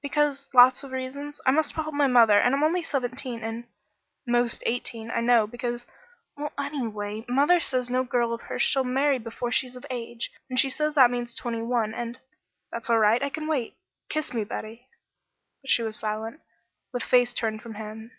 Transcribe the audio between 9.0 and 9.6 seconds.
before